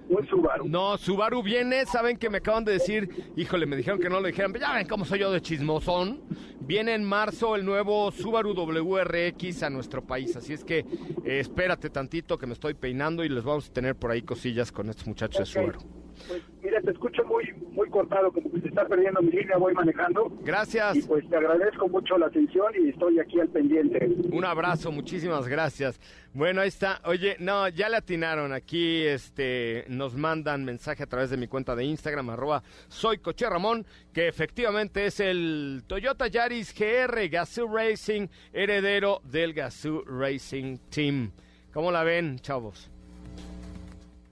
[0.10, 0.67] un Subaru.
[0.67, 4.26] No, Subaru viene, saben que me acaban de decir, híjole, me dijeron que no lo
[4.26, 6.19] dijeran, pero ya ven cómo soy yo de chismosón.
[6.62, 11.91] Viene en marzo el nuevo Subaru WRX a nuestro país, así es que eh, espérate
[11.91, 15.06] tantito que me estoy peinando y les vamos a tener por ahí cosillas con estos
[15.06, 15.96] muchachos de Subaru.
[16.27, 19.73] Pues mira, te escucho muy muy cortado, como que se está perdiendo mi línea, voy
[19.73, 20.32] manejando.
[20.41, 20.97] Gracias.
[20.97, 24.10] Y pues te agradezco mucho la atención y estoy aquí al pendiente.
[24.32, 25.99] Un abrazo, muchísimas gracias.
[26.34, 26.99] Bueno, ahí está.
[27.06, 28.51] Oye, no, ya le atinaron.
[28.51, 33.47] Aquí este, nos mandan mensaje a través de mi cuenta de Instagram, arroba soy Coche
[33.47, 41.32] Ramón, que efectivamente es el Toyota Yaris GR Gazoo Racing, heredero del Gazoo Racing Team.
[41.73, 42.89] ¿Cómo la ven, chavos?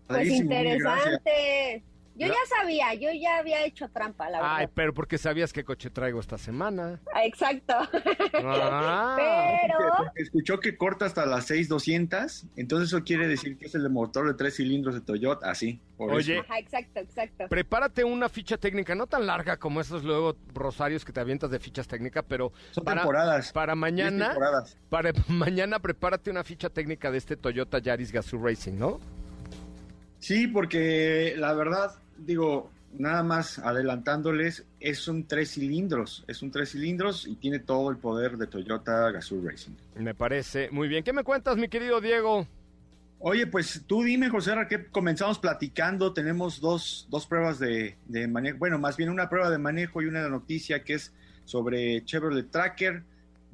[0.08, 1.84] Pues interesante.
[2.18, 4.56] Yo ya sabía, yo ya había hecho trampa, la verdad.
[4.56, 7.02] Ay, pero porque sabías qué coche traigo esta semana.
[7.14, 7.74] Ah, Exacto.
[8.42, 9.18] Ah.
[9.68, 13.90] Pero Porque Escuchó que corta hasta las 6200, entonces eso quiere decir que es el
[13.90, 15.82] motor de tres cilindros de Toyota, así.
[15.98, 16.44] por Oye, eso.
[16.48, 17.46] Ajá, exacto, exacto.
[17.50, 21.60] Prepárate una ficha técnica, no tan larga como esos luego rosarios que te avientas de
[21.60, 23.52] fichas técnicas, pero Son para, temporadas.
[23.52, 24.78] para mañana, temporadas.
[24.90, 29.02] para mañana prepárate una ficha técnica de este Toyota Yaris Gazoo Racing, ¿no?
[30.26, 36.72] Sí, porque la verdad, digo, nada más adelantándoles, es un tres cilindros, es un tres
[36.72, 39.74] cilindros y tiene todo el poder de Toyota Gazoo Racing.
[39.96, 41.04] Me parece muy bien.
[41.04, 42.48] ¿Qué me cuentas, mi querido Diego?
[43.20, 48.58] Oye, pues tú dime, José, que comenzamos platicando, tenemos dos, dos pruebas de, de manejo,
[48.58, 53.04] bueno, más bien una prueba de manejo y una noticia que es sobre Chevrolet Tracker.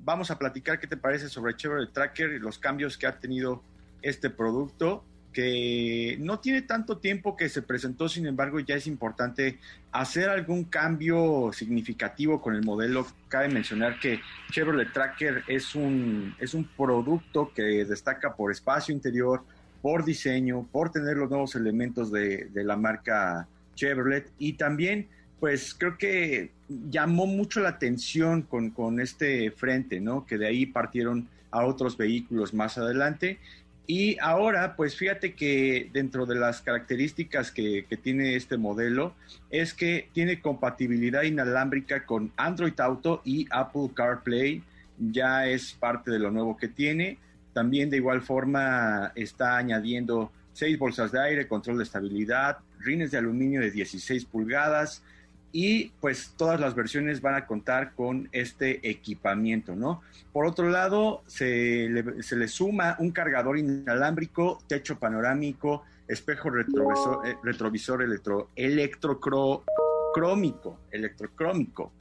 [0.06, 3.62] Vamos a platicar qué te parece sobre Chevrolet Tracker y los cambios que ha tenido
[4.02, 9.60] este producto, que no tiene tanto tiempo que se presentó, sin embargo, ya es importante
[9.92, 13.06] hacer algún cambio significativo con el modelo.
[13.28, 14.20] Cabe mencionar que
[14.52, 19.44] Chevrolet Tracker es un, es un producto que destaca por espacio interior,
[19.82, 25.08] por diseño, por tener los nuevos elementos de, de la marca Chevrolet y también,
[25.40, 26.52] pues creo que
[26.90, 30.26] llamó mucho la atención con, con este frente, ¿no?
[30.26, 33.40] Que de ahí partieron a otros vehículos más adelante.
[33.88, 39.16] Y ahora, pues fíjate que dentro de las características que, que, tiene este modelo
[39.50, 44.64] es que tiene compatibilidad inalámbrica con Android Auto y Apple CarPlay.
[44.98, 47.18] Ya es parte de lo nuevo que tiene.
[47.54, 53.18] También de igual forma está añadiendo seis bolsas de aire, control de estabilidad, rines de
[53.18, 55.04] aluminio de 16 pulgadas
[55.52, 60.02] y pues todas las versiones van a contar con este equipamiento, ¿no?
[60.32, 67.28] Por otro lado, se le, se le suma un cargador inalámbrico, techo panorámico, espejo retrovisor,
[67.28, 71.92] eh, retrovisor electro, electrocrómico, electrocrómico,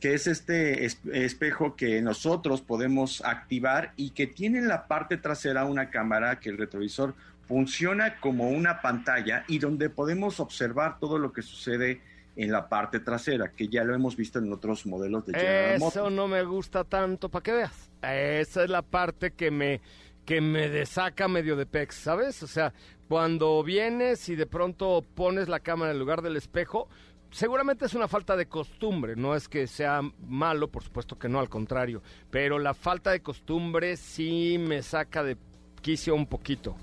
[0.00, 5.18] que es este es, espejo que nosotros podemos activar y que tiene en la parte
[5.18, 7.14] trasera una cámara que el retrovisor
[7.46, 12.00] funciona como una pantalla y donde podemos observar todo lo que sucede
[12.36, 15.84] en la parte trasera, que ya lo hemos visto en otros modelos de General Eso
[15.84, 16.12] Motors.
[16.12, 17.90] no me gusta tanto, para que veas.
[18.02, 19.80] Esa es la parte que me
[20.24, 22.42] que me desaca medio de pex, ¿sabes?
[22.44, 22.72] O sea,
[23.08, 26.88] cuando vienes y de pronto pones la cámara en lugar del espejo,
[27.30, 31.40] seguramente es una falta de costumbre, no es que sea malo, por supuesto que no,
[31.40, 35.36] al contrario, pero la falta de costumbre sí me saca de
[35.82, 36.76] quicio un poquito.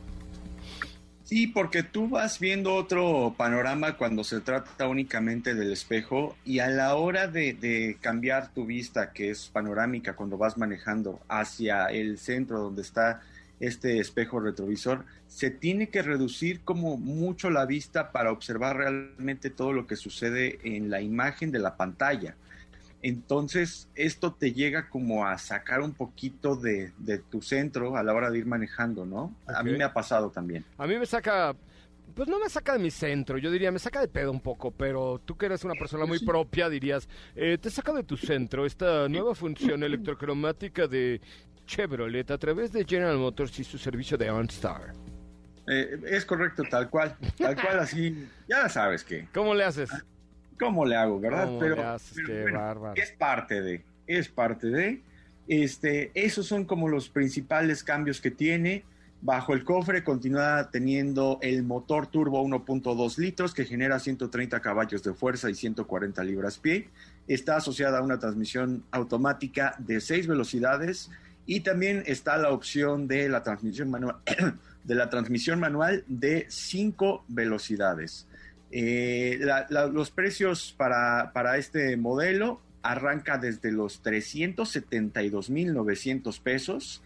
[1.28, 6.70] Sí, porque tú vas viendo otro panorama cuando se trata únicamente del espejo y a
[6.70, 12.18] la hora de, de, cambiar tu vista, que es panorámica cuando vas manejando hacia el
[12.18, 13.24] centro donde está
[13.60, 19.74] este espejo retrovisor, se tiene que reducir como mucho la vista para observar realmente todo
[19.74, 22.38] lo que sucede en la imagen de la pantalla.
[23.02, 28.14] Entonces, esto te llega como a sacar un poquito de, de tu centro a la
[28.14, 29.36] hora de ir manejando, ¿no?
[29.44, 29.56] Okay.
[29.56, 30.66] A mí me ha pasado también.
[30.78, 31.56] A mí me saca,
[32.16, 34.72] pues no me saca de mi centro, yo diría, me saca de pedo un poco,
[34.72, 38.66] pero tú que eres una persona muy propia, dirías, eh, te saca de tu centro
[38.66, 41.22] esta nueva función electrocromática de
[41.68, 44.94] Chevrolet a través de General Motors y su servicio de OnStar.
[45.68, 49.28] Eh, es correcto, tal cual, tal cual así, ya sabes que.
[49.34, 49.90] ¿Cómo le haces?
[50.60, 51.46] ¿Cómo le hago, verdad?
[51.46, 55.02] ¿Cómo pero, Qué bueno, es parte de, es parte de.
[55.48, 58.84] Este, esos son como los principales cambios que tiene.
[59.20, 65.14] Bajo el cofre continúa teniendo el motor turbo 1.2 litros que genera 130 caballos de
[65.14, 66.90] fuerza y 140 libras-pie.
[67.28, 71.10] Está asociada a una transmisión automática de 6 velocidades
[71.48, 74.18] y también está la opción de la transmisión manual,
[74.84, 78.28] de la transmisión manual de 5 velocidades.
[78.72, 87.02] Eh, la, la, los precios para, para, este modelo arranca desde los 372.900 pesos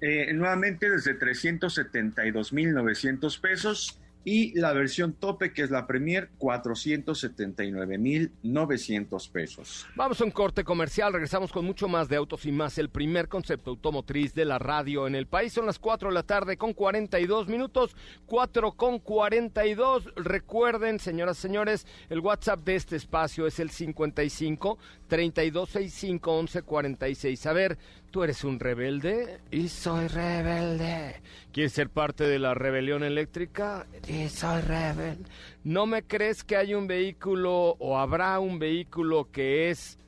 [0.00, 9.86] eh, nuevamente desde 372.900 pesos y la versión tope que es la Premier 479.900 pesos.
[9.94, 13.28] Vamos a un corte comercial, regresamos con mucho más de Autos y Más, el primer
[13.28, 15.52] concepto automotriz de la radio en el país.
[15.52, 17.94] Son las 4 de la tarde con 42 minutos,
[18.26, 20.12] 4 con 42.
[20.16, 24.76] Recuerden, señoras y señores, el WhatsApp de este espacio es el 55
[25.06, 27.46] 3265 1146.
[27.46, 27.78] A ver,
[28.16, 29.40] ¿tú eres un rebelde?
[29.50, 31.20] Y soy rebelde.
[31.52, 33.86] ¿Quieres ser parte de la rebelión eléctrica?
[34.08, 35.28] Y soy rebelde.
[35.64, 39.98] ¿No me crees que hay un vehículo o habrá un vehículo que es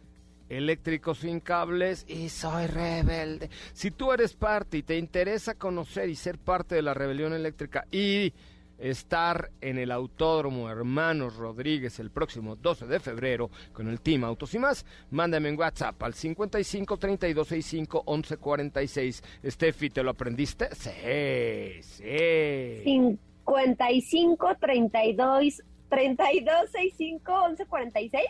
[0.49, 2.07] eléctrico sin cables?
[2.09, 3.51] Y soy rebelde.
[3.75, 7.85] Si tú eres parte y te interesa conocer y ser parte de la rebelión eléctrica
[7.91, 8.33] y
[8.79, 14.55] estar en el Autódromo Hermanos Rodríguez el próximo 12 de febrero con el Team Autos
[14.55, 19.23] y más, mándame en WhatsApp al 55 32 65 11 46.
[19.45, 20.69] Steffi, ¿te lo aprendiste?
[20.75, 22.83] Sí, sí.
[22.85, 28.25] 55 32 32 65 11 46.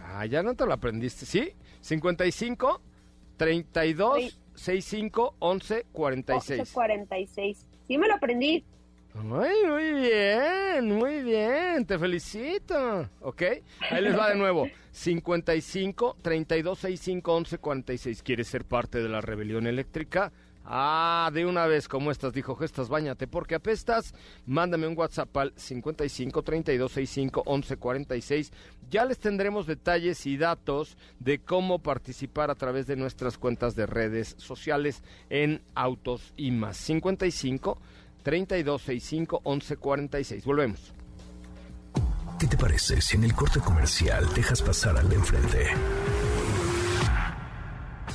[0.00, 1.52] Ah, ya no te lo aprendiste, ¿sí?
[1.80, 2.80] 55
[3.36, 4.36] 32 Sí.
[4.54, 6.60] 65 11 46.
[6.60, 7.66] 11 46.
[7.86, 8.64] Sí me lo aprendí.
[9.14, 13.08] Ay, muy bien, muy bien, te felicito.
[13.20, 13.42] ¿Ok?
[13.90, 14.68] Ahí les va de nuevo.
[14.92, 18.22] 55 32 65 11 46.
[18.22, 20.32] ¿Quieres ser parte de la rebelión eléctrica?
[20.64, 24.14] Ah, de una vez, como estas, dijo Gestas, bañate porque apestas.
[24.46, 28.52] Mándame un WhatsApp al 55 32 65 11 46.
[28.88, 33.86] Ya les tendremos detalles y datos de cómo participar a través de nuestras cuentas de
[33.86, 36.76] redes sociales en Autos y más.
[36.76, 37.78] 55
[38.22, 40.44] 3265 1146.
[40.44, 40.92] Volvemos.
[42.38, 45.66] ¿Qué te parece si en el corte comercial dejas pasar al de enfrente?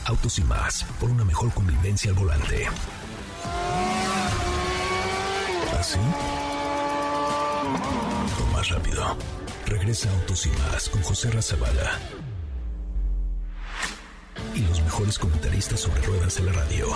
[0.06, 2.68] Autos y más, por una mejor convivencia al volante.
[5.80, 6.00] ¿Así?
[8.42, 9.16] O más rápido.
[9.68, 12.00] Regresa Autos y más con José Razabala.
[14.56, 16.88] Y los mejores comentaristas sobre ruedas de la radio.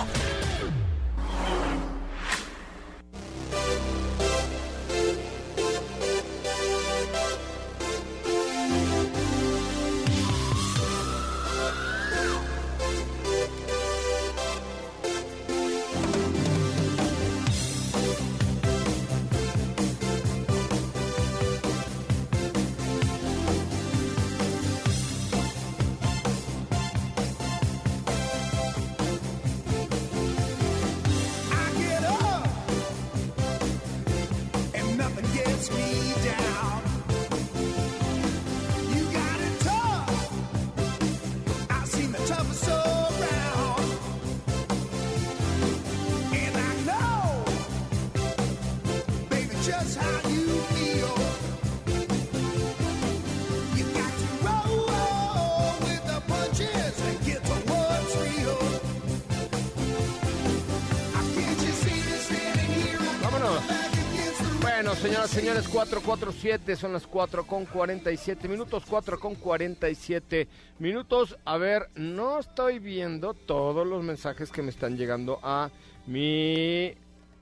[65.30, 70.48] Señoras señores, 447, son las 4 con 47 minutos, 4 con 47
[70.80, 71.38] minutos.
[71.44, 75.70] A ver, no estoy viendo todos los mensajes que me están llegando a
[76.06, 76.92] mi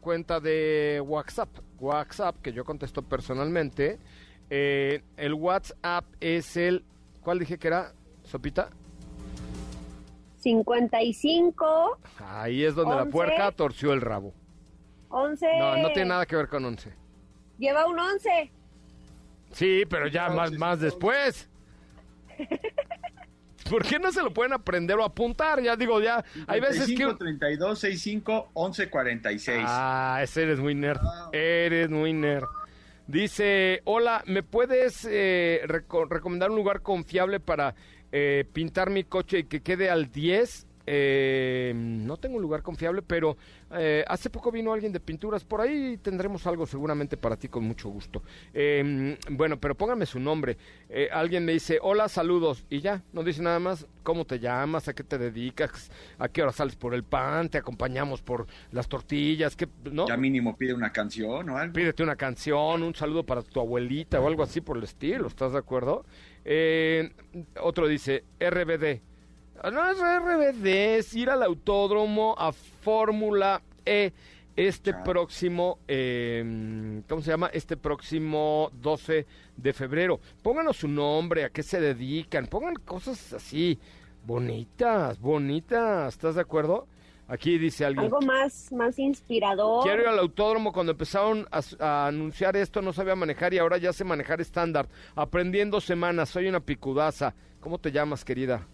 [0.00, 1.48] cuenta de WhatsApp.
[1.80, 3.98] WhatsApp, que yo contesto personalmente.
[4.50, 6.84] Eh, el WhatsApp es el...
[7.22, 7.92] ¿Cuál dije que era?
[8.24, 8.68] ¿Sopita?
[10.36, 13.12] 55, Ahí es donde la Once.
[13.12, 14.34] puerca torció el rabo.
[15.08, 15.58] 11.
[15.58, 17.07] No, no tiene nada que ver con 11.
[17.58, 18.50] Lleva un 11.
[19.52, 21.48] Sí, pero ya más, más después.
[23.68, 25.60] ¿Por qué no se lo pueden aprender o apuntar?
[25.62, 26.96] Ya digo, ya hay veces que...
[26.96, 29.64] 55, 32, 65, 11, 46.
[29.66, 31.00] Ah, ese eres muy nerd.
[31.32, 32.44] Eres muy nerd.
[33.06, 37.74] Dice, hola, ¿me puedes eh, reco- recomendar un lugar confiable para
[38.12, 40.66] eh, pintar mi coche y que quede al 10?
[40.90, 43.36] Eh, no tengo un lugar confiable, pero
[43.72, 45.44] eh, hace poco vino alguien de pinturas.
[45.44, 48.22] Por ahí tendremos algo seguramente para ti con mucho gusto.
[48.54, 50.56] Eh, bueno, pero póngame su nombre.
[50.88, 52.64] Eh, alguien me dice, hola, saludos.
[52.70, 53.86] Y ya, no dice nada más.
[54.02, 54.88] ¿Cómo te llamas?
[54.88, 55.90] ¿A qué te dedicas?
[56.18, 57.50] ¿A qué hora sales por el pan?
[57.50, 59.54] ¿Te acompañamos por las tortillas?
[59.54, 60.08] ¿Qué, no?
[60.08, 61.74] Ya mínimo pide una canción o algo.
[61.74, 65.52] Pídete una canción, un saludo para tu abuelita o algo así por el estilo, ¿estás
[65.52, 66.06] de acuerdo?
[67.60, 69.02] Otro dice, RBD.
[69.72, 70.66] No es RBD,
[70.98, 74.12] es ir al autódromo a Fórmula E
[74.56, 75.02] este Ah.
[75.04, 77.48] próximo, eh, ¿cómo se llama?
[77.52, 80.20] Este próximo 12 de febrero.
[80.42, 83.78] Pónganos su nombre, a qué se dedican, pongan cosas así,
[84.24, 86.86] bonitas, bonitas, ¿estás de acuerdo?
[87.28, 88.06] Aquí dice alguien.
[88.06, 89.84] Algo más, más inspirador.
[89.84, 93.76] Quiero ir al autódromo cuando empezaron a, a anunciar esto, no sabía manejar y ahora
[93.78, 94.88] ya sé manejar estándar.
[95.14, 97.34] Aprendí en dos semanas, soy una picudaza.
[97.60, 98.66] ¿Cómo te llamas, querida?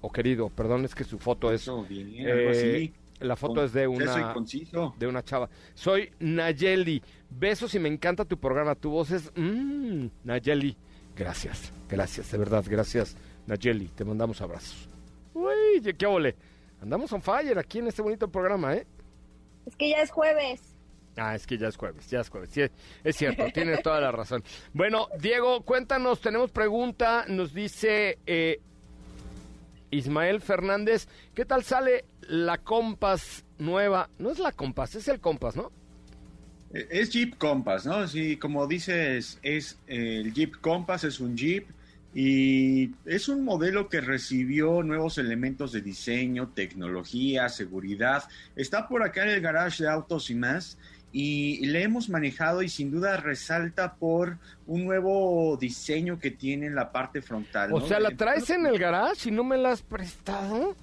[0.00, 1.68] O querido, perdón, es que su foto es...
[1.88, 2.92] Bien, algo eh, así.
[3.20, 4.94] la foto Con- es de una, conciso.
[4.98, 5.48] de una chava.
[5.74, 7.02] Soy Nayeli.
[7.30, 8.74] Besos y me encanta tu programa.
[8.74, 9.30] Tu voz es...
[9.34, 10.76] Mmm, Nayeli.
[11.16, 13.88] Gracias, gracias, de verdad, gracias, Nayeli.
[13.88, 14.88] Te mandamos abrazos.
[15.34, 16.36] Uy, qué ole.
[16.80, 18.86] Andamos on fire aquí en este bonito programa, ¿eh?
[19.66, 20.76] Es que ya es jueves.
[21.16, 22.50] Ah, es que ya es jueves, ya es jueves.
[22.52, 22.60] Sí,
[23.02, 24.44] es cierto, tienes toda la razón.
[24.72, 28.60] Bueno, Diego, cuéntanos, tenemos pregunta, nos dice eh,
[29.90, 34.10] Ismael Fernández, ¿qué tal sale la Compass nueva?
[34.18, 35.72] No es la Compass, es el Compass, ¿no?
[36.72, 38.06] Eh, Es Jeep Compass, ¿no?
[38.06, 41.66] Sí, como dices, es eh, el Jeep Compass, es un Jeep
[42.14, 48.24] y es un modelo que recibió nuevos elementos de diseño, tecnología, seguridad.
[48.56, 50.78] Está por acá en el garage de autos y más
[51.12, 56.74] y le hemos manejado y sin duda resalta por un nuevo diseño que tiene en
[56.74, 57.72] la parte frontal.
[57.72, 57.86] O ¿no?
[57.86, 60.76] sea, la Eh, traes en el garage y no me la has prestado.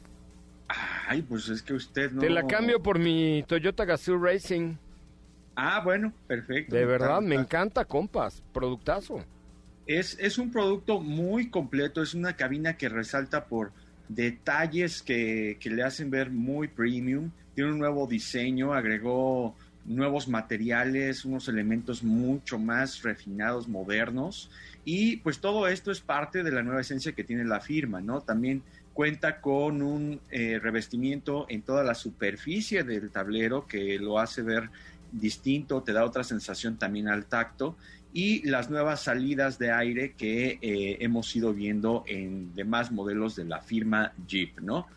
[1.07, 2.21] Ay, pues es que usted no...
[2.21, 4.75] Te la cambio por mi Toyota Gazoo Racing.
[5.55, 6.75] Ah, bueno, perfecto.
[6.75, 9.23] De verdad, me encanta Compass, productazo.
[9.85, 13.71] Es, es un producto muy completo, es una cabina que resalta por
[14.09, 19.55] detalles que, que le hacen ver muy premium, tiene un nuevo diseño, agregó
[19.85, 24.49] nuevos materiales, unos elementos mucho más refinados, modernos,
[24.83, 28.21] y pues todo esto es parte de la nueva esencia que tiene la firma, ¿no?
[28.21, 28.63] También
[28.93, 34.69] cuenta con un eh, revestimiento en toda la superficie del tablero que lo hace ver
[35.11, 37.75] distinto, te da otra sensación también al tacto
[38.13, 43.43] y las nuevas salidas de aire que eh, hemos ido viendo en demás modelos de
[43.43, 44.87] la firma Jeep, ¿no?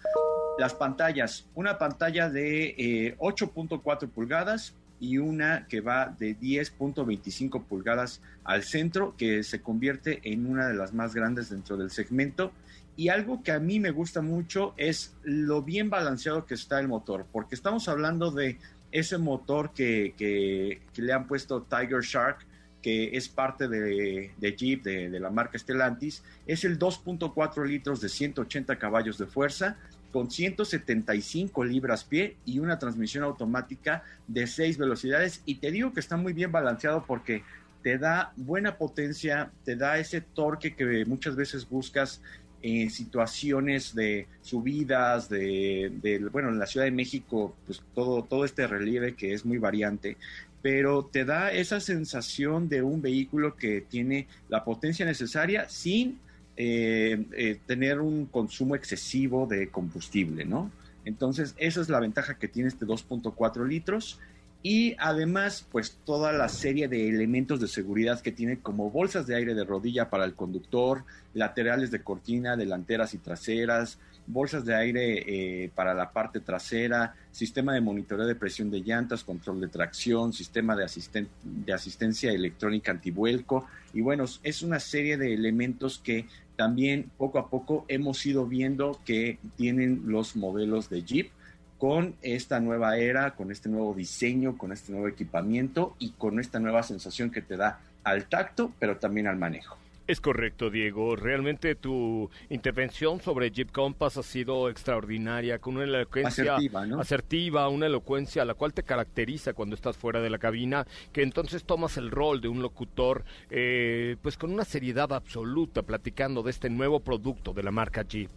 [0.58, 8.20] Las pantallas, una pantalla de eh, 8.4 pulgadas y una que va de 10.25 pulgadas
[8.44, 12.52] al centro, que se convierte en una de las más grandes dentro del segmento.
[12.96, 16.88] Y algo que a mí me gusta mucho es lo bien balanceado que está el
[16.88, 18.58] motor, porque estamos hablando de
[18.90, 22.38] ese motor que, que- le han puesto Tiger Shark,
[22.82, 28.00] que es parte de, de Jeep, de, de la marca Stellantis, es el 2.4 litros
[28.00, 29.76] de 180 caballos de fuerza,
[30.12, 35.42] con 175 libras pie y una transmisión automática de 6 velocidades.
[35.44, 37.42] Y te digo que está muy bien balanceado porque
[37.82, 42.20] te da buena potencia, te da ese torque que muchas veces buscas
[42.60, 48.44] en situaciones de subidas, de, de, bueno, en la Ciudad de México, pues todo, todo
[48.44, 50.16] este relieve que es muy variante,
[50.60, 56.18] pero te da esa sensación de un vehículo que tiene la potencia necesaria sin
[56.60, 60.72] eh, eh, tener un consumo excesivo de combustible, ¿no?
[61.04, 64.18] Entonces, esa es la ventaja que tiene este 2.4 litros.
[64.60, 69.36] Y además, pues toda la serie de elementos de seguridad que tiene como bolsas de
[69.36, 75.62] aire de rodilla para el conductor, laterales de cortina, delanteras y traseras, bolsas de aire
[75.64, 80.32] eh, para la parte trasera, sistema de monitoreo de presión de llantas, control de tracción,
[80.32, 83.66] sistema de, asisten de asistencia electrónica antivuelco.
[83.94, 86.26] Y bueno, es una serie de elementos que
[86.58, 91.30] también poco a poco hemos ido viendo que tienen los modelos de Jeep
[91.78, 96.58] con esta nueva era, con este nuevo diseño, con este nuevo equipamiento y con esta
[96.58, 99.76] nueva sensación que te da al tacto, pero también al manejo.
[100.08, 101.14] Es correcto, Diego.
[101.16, 106.98] Realmente tu intervención sobre Jeep Compass ha sido extraordinaria, con una elocuencia Asertiva, ¿no?
[106.98, 111.22] asertiva, una elocuencia a la cual te caracteriza cuando estás fuera de la cabina, que
[111.22, 116.50] entonces tomas el rol de un locutor, eh, pues con una seriedad absoluta, platicando de
[116.52, 118.30] este nuevo producto de la marca Jeep.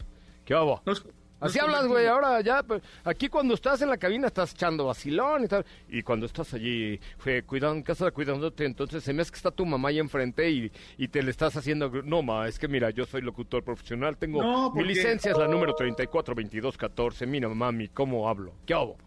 [0.43, 0.81] ¿Qué hago?
[0.85, 1.05] Nos-
[1.41, 5.43] Así hablas, güey, ahora ya, pues, aquí cuando estás en la cabina estás echando vacilón
[5.43, 9.31] y tal, y cuando estás allí, fue, cuidando, en casa cuidándote, entonces se me hace
[9.31, 12.59] que está tu mamá ahí enfrente y, y te le estás haciendo, no, ma, es
[12.59, 17.49] que mira, yo soy locutor profesional, tengo, No, mi licencia es la número 342214, mira,
[17.49, 18.53] mami, ¿cómo hablo?
[18.65, 18.97] ¿Qué hago?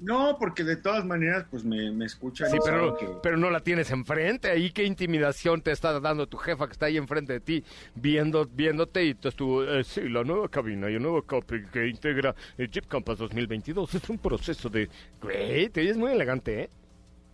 [0.00, 2.50] No, porque de todas maneras, pues me, me escuchan.
[2.50, 4.50] Sí, pero, que- pero no la tienes enfrente.
[4.50, 8.46] Ahí qué intimidación te está dando tu jefa que está ahí enfrente de ti, viendo,
[8.50, 12.34] viéndote y entonces tú, eh, sí, la nueva cabina y el nuevo copy que integra
[12.56, 14.88] el Jeep Compass 2022 es un proceso de...
[15.20, 16.70] Güey, te es muy elegante, ¿eh?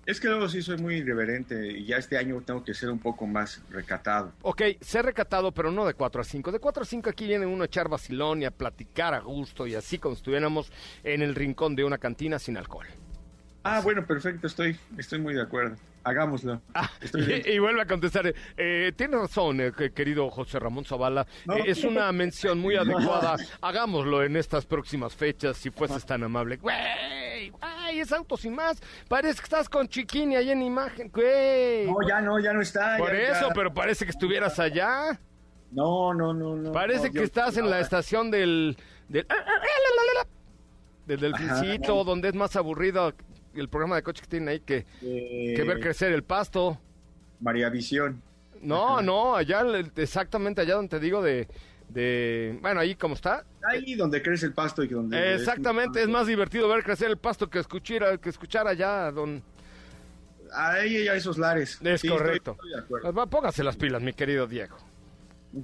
[0.07, 3.01] Es que luego sí soy muy irreverente y ya este año tengo que ser un
[3.01, 4.33] poco más recatado.
[4.43, 6.53] Ok, ser recatado, pero no de 4 a 5.
[6.53, 9.67] De 4 a 5 aquí viene uno a echar vacilón y a platicar a gusto
[9.67, 10.71] y así como estuviéramos
[11.03, 12.87] en el rincón de una cantina sin alcohol.
[13.67, 15.77] Ah, bueno, perfecto, estoy, estoy muy de acuerdo.
[16.05, 16.61] Hagámoslo.
[16.73, 18.33] Ah, y, y vuelve a contestar.
[18.57, 21.27] Eh, Tienes razón, eh, que- querido José Ramón Zavala.
[21.47, 21.57] No.
[21.57, 23.35] Eh, es una mención muy adecuada.
[23.61, 26.59] Hagámoslo en estas próximas fechas, si fueses tan amable.
[26.59, 28.81] Güey, güey, es auto sin más.
[29.09, 31.87] Parece que estás con Chiquini ahí en imagen, güey.
[31.87, 32.97] No, ya no, ya no está.
[32.99, 35.19] Por ya- eso, ya- pero parece que estuvieras allá.
[35.73, 36.71] No, no, no, no.
[36.71, 38.77] Parece no, que yo- estás en la estación del...
[39.09, 39.27] del
[41.07, 42.05] del delfincito, no.
[42.05, 43.13] donde es más aburrido
[43.61, 46.79] el programa de coche que tienen ahí que, Eh, que ver crecer el pasto.
[47.41, 48.23] María Visión.
[48.63, 49.63] No, no, allá,
[49.97, 51.47] exactamente allá donde te digo de,
[51.91, 53.45] de, bueno, ahí como está.
[53.63, 55.35] Ahí donde crece el pasto y donde...
[55.35, 59.43] Exactamente, es más divertido ver crecer el pasto que escuchar, que escuchar allá, don...
[60.53, 61.73] Ahí hay esos lares.
[61.83, 62.53] Es Sí, estoy- correcto.
[62.53, 63.27] estoy de acuerdo.
[63.27, 64.77] Póngase las pilas, mi querido Diego.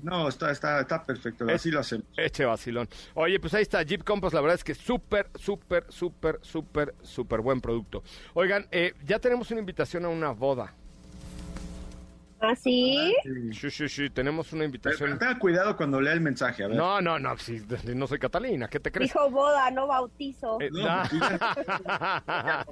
[0.02, 1.46] No, está, está, está perfecto.
[1.48, 2.06] Así lo hacemos.
[2.16, 2.88] Eche vacilón.
[3.14, 7.40] Oye, pues ahí está, Jeep Compass, la verdad es que súper, súper, súper, súper, súper
[7.40, 8.02] buen producto.
[8.34, 10.74] Oigan, eh, ya tenemos una invitación a una boda.
[12.44, 13.14] ¿Ah, sí?
[13.52, 15.18] Sí, sí, sí, tenemos una Pero, invitación.
[15.18, 16.76] tenga cuidado cuando lea el mensaje, a ver.
[16.76, 17.62] No, no, no, sí,
[17.94, 19.12] no soy Catalina, ¿qué te crees?
[19.12, 20.58] Dijo boda, no bautizo.
[20.60, 21.02] Eh, No, no.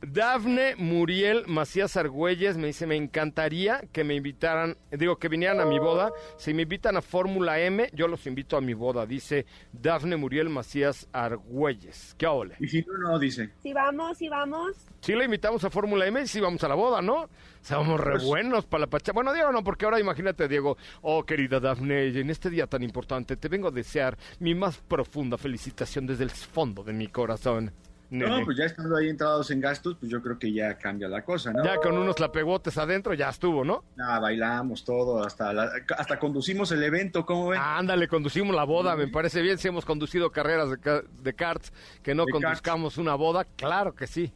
[0.00, 5.64] Dafne Muriel Macías Argüelles me dice, me encantaría que me invitaran, digo, que vinieran a
[5.64, 6.12] mi boda.
[6.36, 10.48] Si me invitan a Fórmula M, yo los invito a mi boda, dice Dafne Muriel
[10.50, 12.14] Macías Argüelles.
[12.16, 12.54] ¿Qué ole?
[12.60, 13.50] Y si no, no, dice.
[13.62, 14.72] Sí vamos, sí vamos.
[15.00, 17.28] Sí le invitamos a Fórmula M y sí vamos a la boda, ¿no?
[17.60, 19.12] Somos re Pues- buenos para la pacha.
[19.12, 20.76] Bueno, Diego no, porque ahora imagínate, Diego.
[21.02, 25.36] Oh, querida Dafne, en este día tan importante te vengo a desear mi más profunda
[25.36, 27.72] felicitación desde el fondo de mi corazón.
[28.10, 31.22] No, pues ya estando ahí entrados en gastos, pues yo creo que ya cambia la
[31.22, 31.62] cosa, ¿no?
[31.62, 33.84] Ya con unos lapegotes adentro ya estuvo, ¿no?
[33.98, 37.60] Ah, bailamos todo, hasta, la- hasta conducimos el evento, ¿cómo ven?
[37.62, 39.58] Ándale, conducimos la boda, me parece bien.
[39.58, 41.70] Si hemos conducido carreras de, de karts,
[42.02, 42.44] que no De karts.
[42.44, 44.32] conduzcamos una boda, claro que sí.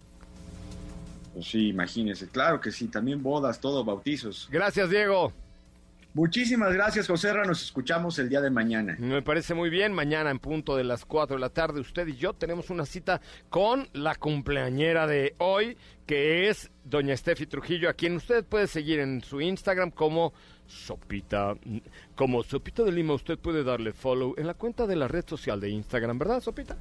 [1.33, 4.49] Pues sí, imagínense, claro que sí, también bodas, todo, bautizos.
[4.53, 5.33] Gracias, Diego.
[6.15, 8.97] Muchísimas gracias, José Ra, nos escuchamos el día de mañana.
[8.99, 9.95] Me parece muy bien.
[9.95, 13.23] Mañana en punto de las 4 de la tarde, usted y yo tenemos una cita
[13.49, 19.01] con la cumpleañera de hoy, que es doña Steffi Trujillo, a quien usted puede seguir
[19.01, 20.35] en su Instagram como
[20.67, 21.55] Sopita.
[22.15, 25.61] Como Sopita de Lima, usted puede darle follow en la cuenta de la red social
[25.61, 26.77] de Instagram, ¿verdad, Sopita?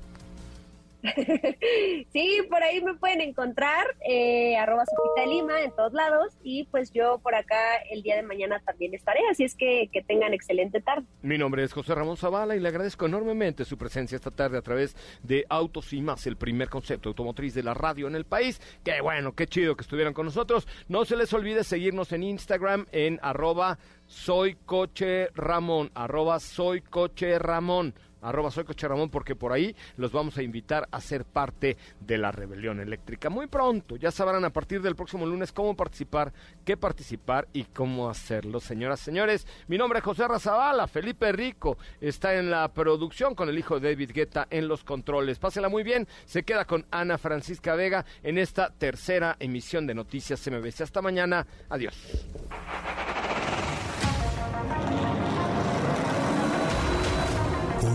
[2.14, 6.34] Sí, por ahí me pueden encontrar, eh, arroba Sopita de Lima en todos lados.
[6.43, 7.56] Y pues yo por acá
[7.89, 11.06] el día de mañana también estaré, así es que que tengan excelente tarde.
[11.22, 14.62] Mi nombre es José Ramón Zavala y le agradezco enormemente su presencia esta tarde a
[14.62, 18.62] través de Autos y Más, el primer concepto automotriz de la radio en el país.
[18.84, 20.68] Qué bueno, qué chido que estuvieran con nosotros.
[20.88, 27.39] No se les olvide seguirnos en Instagram en arroba soy coche Ramón, arroba soy coche
[27.39, 27.93] Ramón.
[28.22, 28.65] Arroba soy
[29.11, 33.30] porque por ahí los vamos a invitar a ser parte de la rebelión eléctrica.
[33.30, 36.34] Muy pronto, ya sabrán a partir del próximo lunes cómo participar,
[36.65, 38.59] qué participar y cómo hacerlo.
[38.59, 43.57] Señoras, señores, mi nombre es José Razabala, Felipe Rico está en la producción con el
[43.57, 45.39] hijo de David Guetta en los controles.
[45.39, 50.47] Pásenla muy bien, se queda con Ana Francisca Vega en esta tercera emisión de Noticias
[50.47, 50.82] MBC.
[50.82, 51.95] Hasta mañana, adiós.